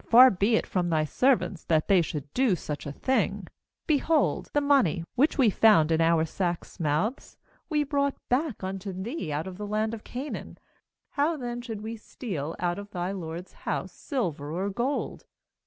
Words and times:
Far 0.00 0.30
be 0.30 0.56
it 0.56 0.66
from 0.66 0.88
thy 0.88 1.04
servants 1.04 1.62
that 1.64 1.88
they 1.88 2.00
should 2.00 2.32
do 2.32 2.56
such 2.56 2.86
a 2.86 2.92
thing. 2.92 3.48
8Behold, 3.86 4.50
the 4.52 4.62
money, 4.62 5.04
which 5.14 5.36
we 5.36 5.50
found 5.50 5.92
in 5.92 6.00
our 6.00 6.24
sacks' 6.24 6.80
mouths, 6.80 7.36
we 7.68 7.84
brought 7.84 8.16
back 8.30 8.64
unto 8.64 8.94
thee 8.94 9.30
out 9.30 9.46
of 9.46 9.58
the 9.58 9.66
land 9.66 9.92
of 9.92 10.02
Canaan; 10.02 10.56
how 11.10 11.36
then 11.36 11.60
should 11.60 11.82
we 11.82 11.96
steal 11.98 12.56
out 12.58 12.78
of 12.78 12.92
thy 12.92 13.12
lord's 13.12 13.52
house 13.68 13.92
silver 13.92 14.50
or 14.50 14.70
gold? 14.70 15.26